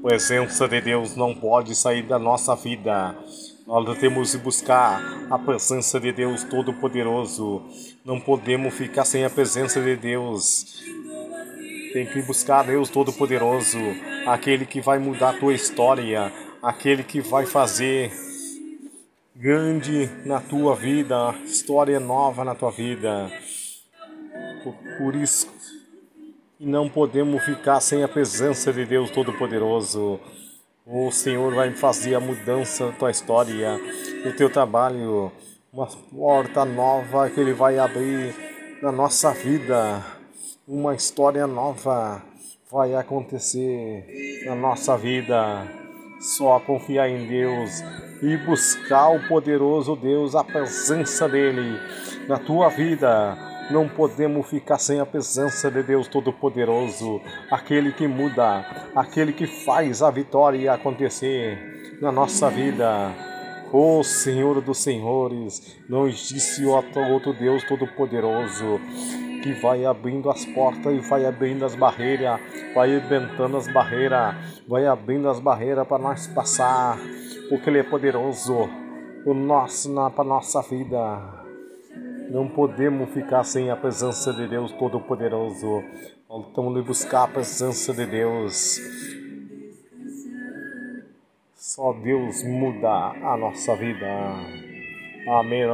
[0.00, 3.14] A presença de Deus não pode sair da nossa vida.
[3.66, 4.98] Nós temos que buscar
[5.30, 7.62] a presença de Deus Todo-Poderoso.
[8.02, 10.82] Não podemos ficar sem a presença de Deus.
[11.92, 13.78] Tem que buscar Deus Todo-Poderoso,
[14.26, 16.32] aquele que vai mudar a tua história,
[16.62, 18.10] aquele que vai fazer
[19.36, 23.30] grande na tua vida, história nova na tua vida.
[24.64, 25.46] Por, por isso,
[26.60, 30.20] não podemos ficar sem a presença de Deus Todo-Poderoso.
[30.86, 33.80] O Senhor vai fazer a mudança da tua história,
[34.22, 35.32] do teu trabalho,
[35.72, 38.34] uma porta nova que Ele vai abrir
[38.82, 40.04] na nossa vida
[40.70, 42.22] uma história nova
[42.70, 44.06] vai acontecer
[44.46, 45.66] na nossa vida.
[46.20, 47.82] Só confiar em Deus
[48.22, 51.76] e buscar o poderoso Deus, a presença dele
[52.28, 53.49] na tua vida.
[53.70, 57.20] Não podemos ficar sem a presença de Deus Todo-Poderoso,
[57.50, 58.64] aquele que muda,
[58.96, 63.14] aquele que faz a vitória acontecer na nossa vida.
[63.72, 68.80] O Senhor dos Senhores, não existe outro Deus Todo-Poderoso
[69.42, 72.40] que vai abrindo as portas e vai abrindo as barreiras,
[72.74, 74.34] vai inventando as barreiras,
[74.68, 76.98] vai abrindo as barreiras para nós passar,
[77.48, 78.68] porque Ele é poderoso
[79.24, 81.39] o nosso, para nossa vida.
[82.30, 85.82] Não podemos ficar sem a presença de Deus Todo-Poderoso.
[86.46, 88.80] Estamos de buscar a presença de Deus.
[91.56, 94.06] Só Deus muda a nossa vida.
[95.28, 95.64] Amém.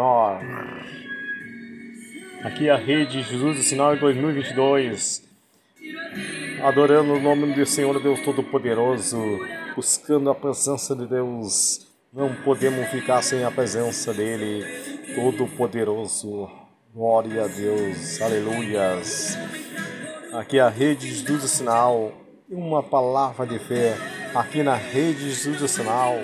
[2.42, 5.28] Aqui é a rede Jesus do Sinal em 2022.
[6.64, 9.18] Adorando o nome do Senhor Deus Todo-Poderoso,
[9.74, 11.85] buscando a presença de Deus.
[12.16, 14.64] Não podemos ficar sem a presença dele,
[15.14, 16.48] Todo-Poderoso.
[16.94, 19.36] Glória a Deus, aleluias.
[20.32, 22.12] Aqui é a rede Jesus do Sinal,
[22.48, 23.94] uma palavra de fé
[24.34, 26.14] aqui na rede Jesus do Sinal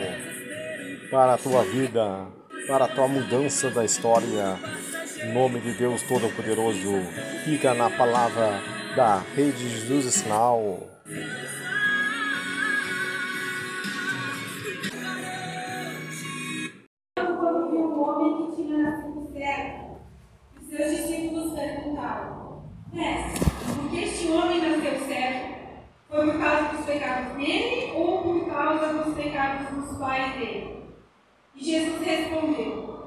[1.11, 2.27] para a tua vida,
[2.67, 4.59] para a tua mudança da história
[5.35, 7.03] nome de Deus Todo-Poderoso.
[7.45, 8.63] Fica na palavra
[8.97, 10.89] da Rede Jesus Sinal.
[31.63, 32.99] E Jesus respondeu: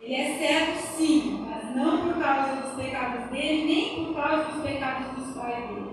[0.00, 5.18] Ele é cego, sim, não por causa dos pecados dele, nem por causa dos pecados
[5.18, 5.90] dos pais dele.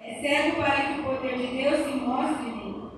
[0.00, 2.90] É cego para que o poder de Deus se mostre nele.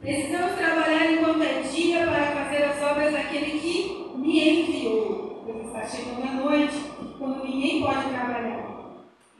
[0.00, 5.42] Precisamos trabalhar enquanto é dia para fazer as obras daquele que me enviou.
[5.44, 6.76] Pois está chegando a noite,
[7.18, 8.92] quando ninguém pode trabalhar.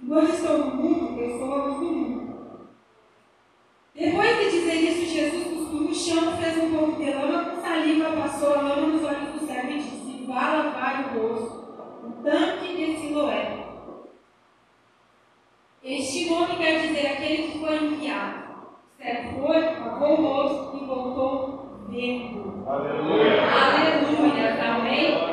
[0.02, 2.68] Enquanto estou no mundo, eu sou a luz do mundo.
[3.94, 8.54] Depois de dizer isso, Jesus no chão, fez um pouco de lama com saliva, passou
[8.54, 11.62] a lama nos olhos do servo e disse: Vá lavar o rosto
[12.22, 13.66] tanque de Siloé.
[15.82, 18.42] Este nome quer dizer aquele que foi enviado.
[18.96, 22.64] Certo foi, lavou o rosto e voltou vendo.
[22.68, 23.42] Aleluia.
[23.50, 24.74] Aleluia.
[24.74, 25.31] Amém?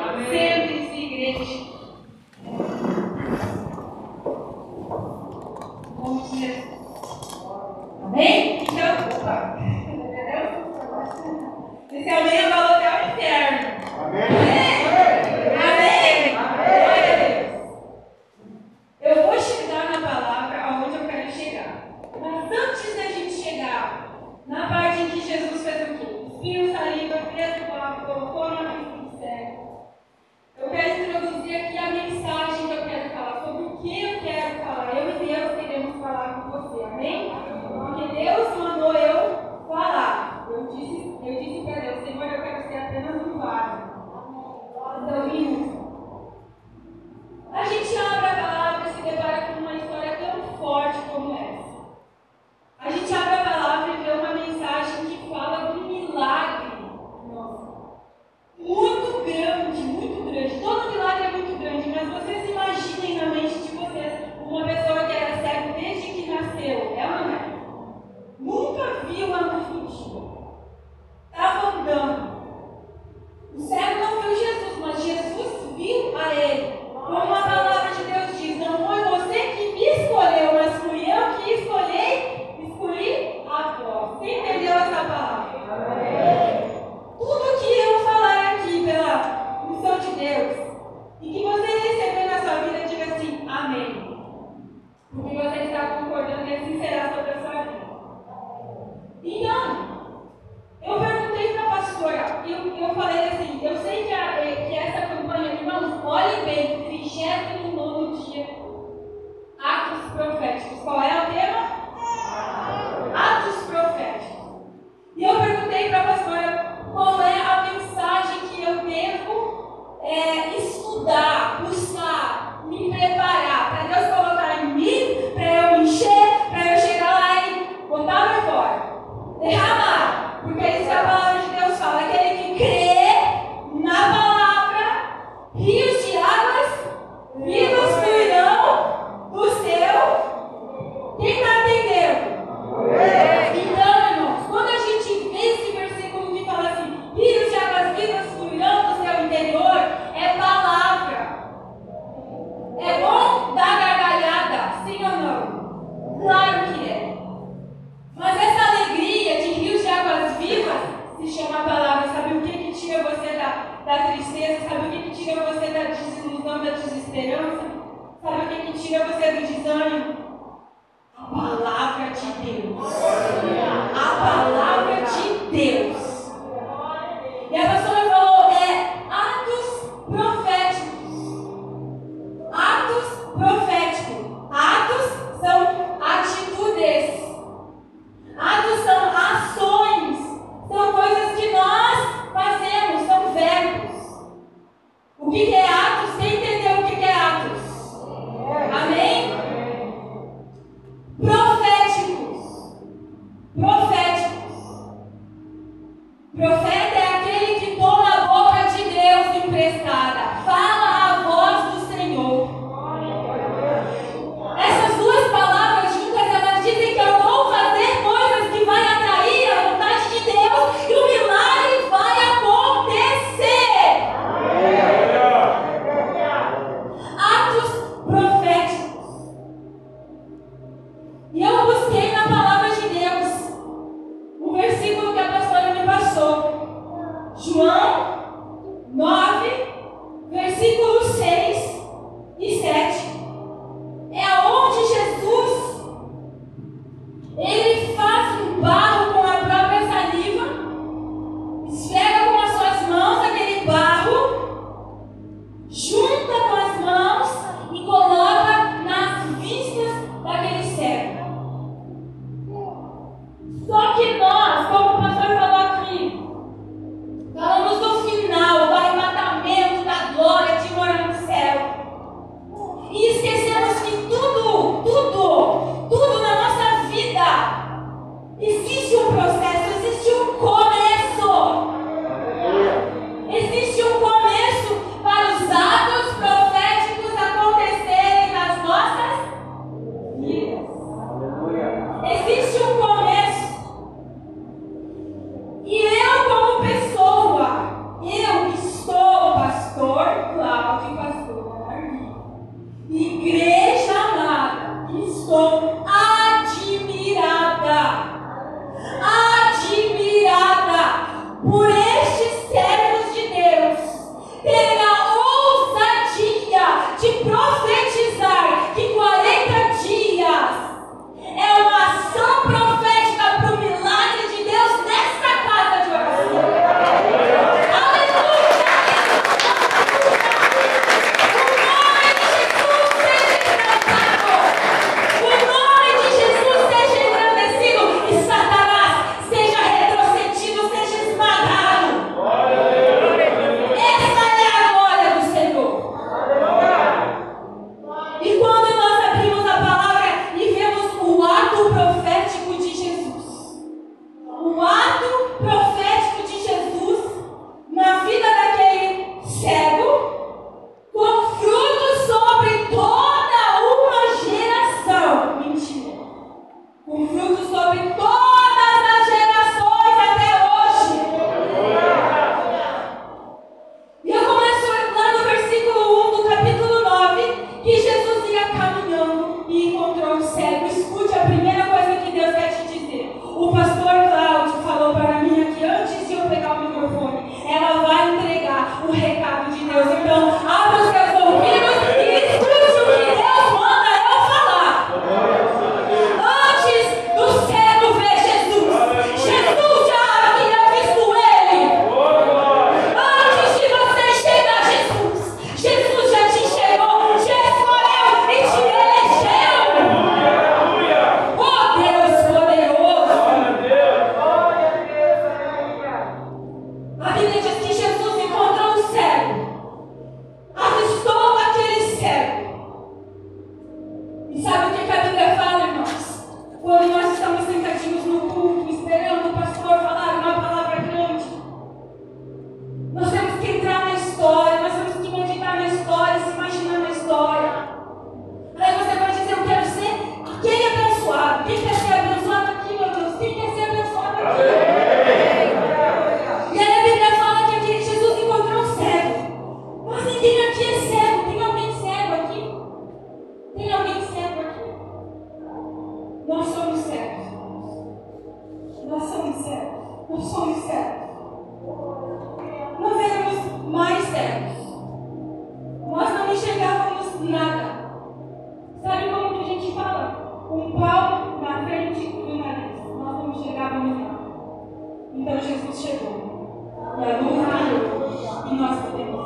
[475.20, 476.72] Então Jesus chegou.
[476.98, 478.50] E a luz raiou.
[478.50, 479.19] E nós podemos.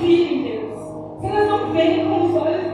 [0.00, 0.78] não virem Deus,
[1.20, 2.69] se elas não veem com os olhos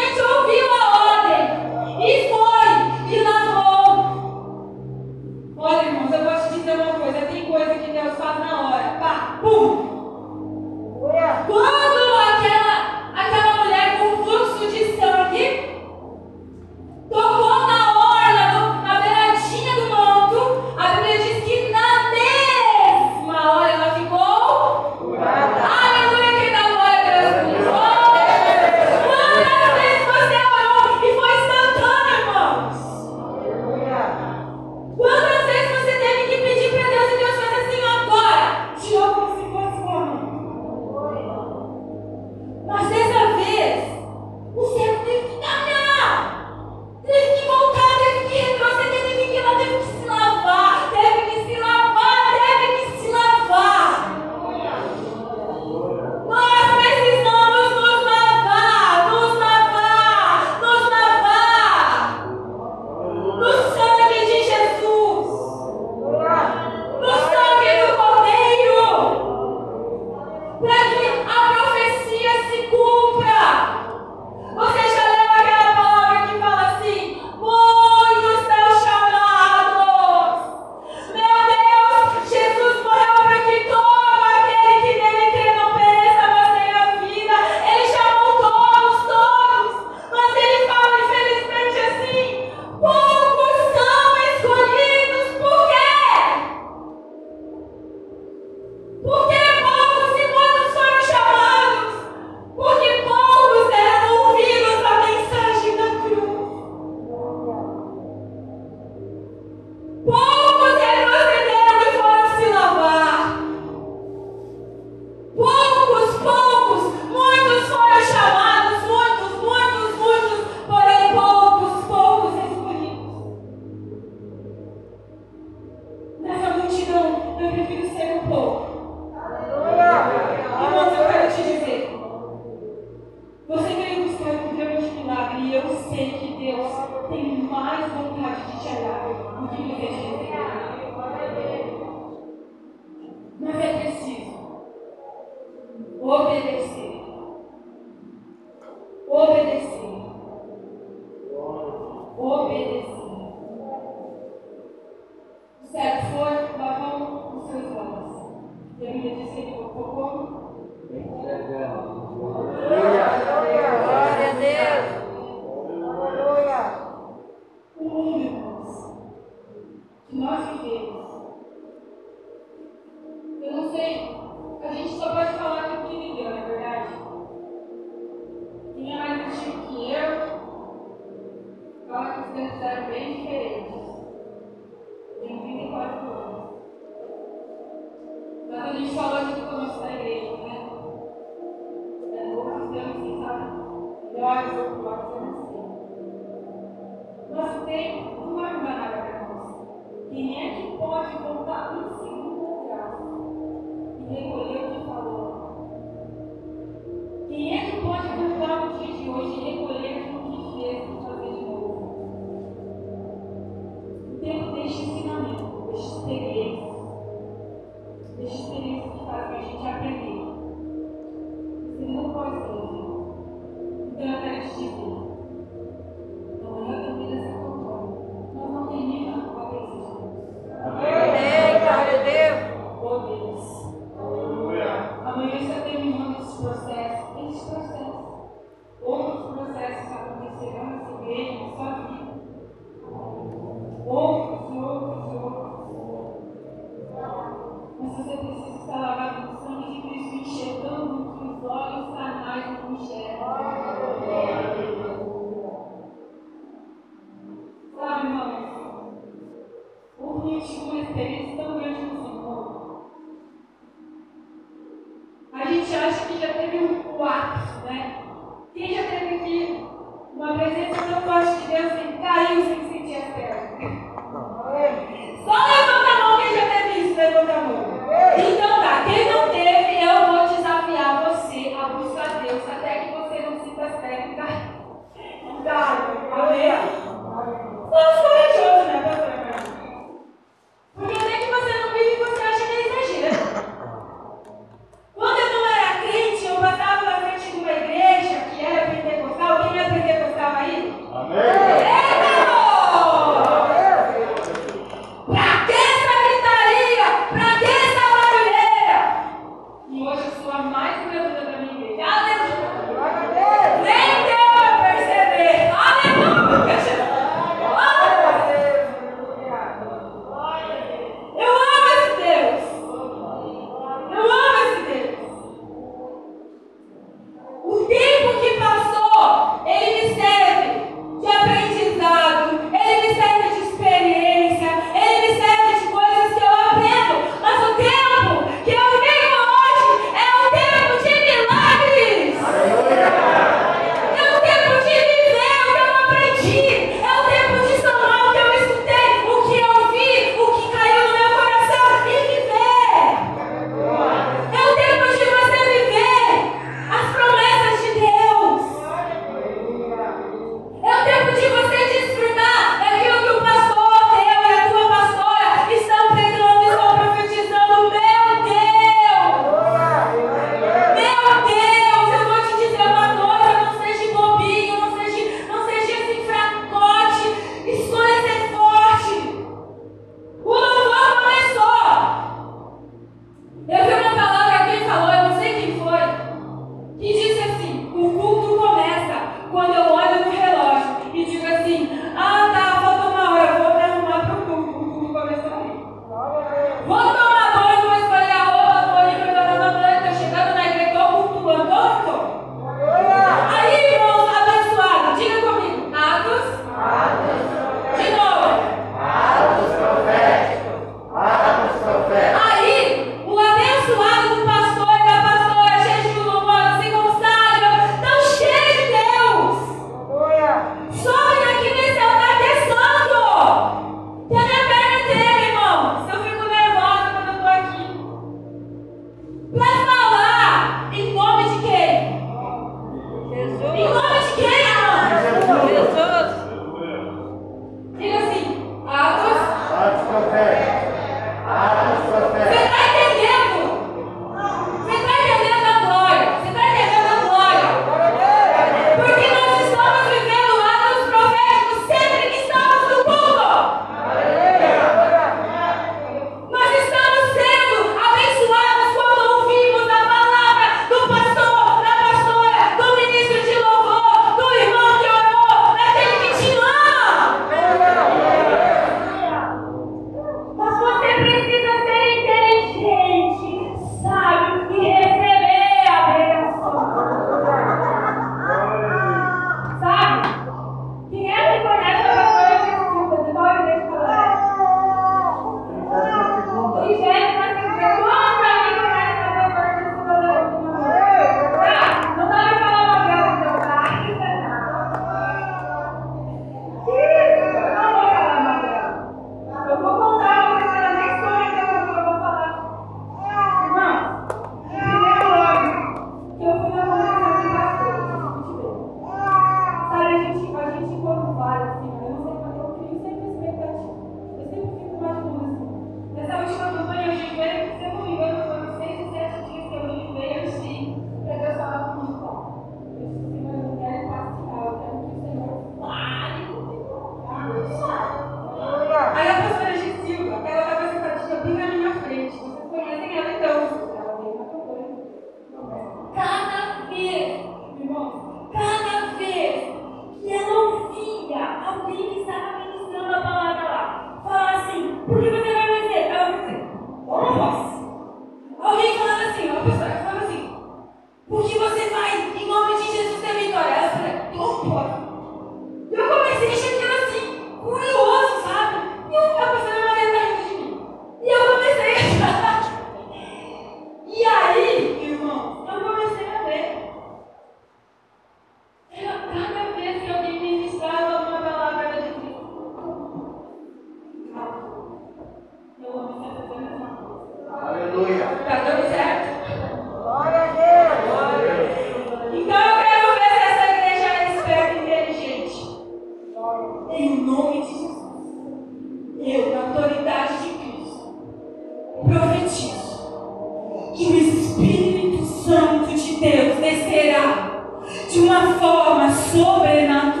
[599.21, 600.00] sobrenatural